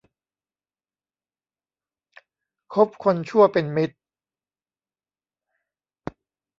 [2.73, 3.97] คบคนชั่วเป็นมิตร